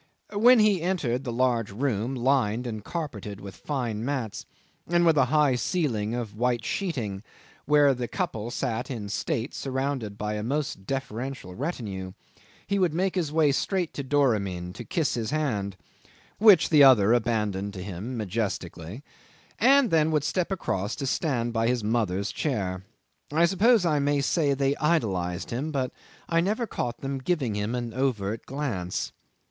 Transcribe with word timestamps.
When 0.33 0.57
he 0.57 0.81
entered 0.81 1.23
the 1.25 1.31
large 1.31 1.69
room, 1.71 2.15
lined 2.15 2.65
and 2.65 2.83
carpeted 2.83 3.39
with 3.39 3.55
fine 3.55 4.03
mats, 4.03 4.47
and 4.87 5.05
with 5.05 5.15
a 5.15 5.25
high 5.25 5.53
ceiling 5.53 6.15
of 6.15 6.35
white 6.35 6.65
sheeting, 6.65 7.21
where 7.65 7.93
the 7.93 8.07
couple 8.07 8.49
sat 8.49 8.89
in 8.89 9.09
state 9.09 9.53
surrounded 9.53 10.17
by 10.17 10.33
a 10.33 10.41
most 10.43 10.87
deferential 10.87 11.53
retinue, 11.53 12.13
he 12.65 12.79
would 12.79 12.95
make 12.95 13.13
his 13.13 13.31
way 13.31 13.51
straight 13.51 13.93
to 13.93 14.03
Doramin, 14.03 14.73
to 14.73 14.83
kiss 14.83 15.13
his 15.13 15.29
hand 15.29 15.77
which 16.39 16.69
the 16.69 16.83
other 16.83 17.13
abandoned 17.13 17.71
to 17.75 17.83
him, 17.83 18.17
majestically 18.17 19.03
and 19.59 19.91
then 19.91 20.09
would 20.09 20.23
step 20.23 20.51
across 20.51 20.95
to 20.95 21.05
stand 21.05 21.53
by 21.53 21.67
his 21.67 21.83
mother's 21.83 22.31
chair. 22.31 22.83
I 23.31 23.45
suppose 23.45 23.85
I 23.85 23.99
may 23.99 24.21
say 24.21 24.55
they 24.55 24.75
idolised 24.77 25.51
him, 25.51 25.71
but 25.71 25.91
I 26.27 26.41
never 26.41 26.65
caught 26.65 27.01
them 27.01 27.19
giving 27.19 27.53
him 27.53 27.75
an 27.75 27.93
overt 27.93 28.47
glance. 28.47 29.11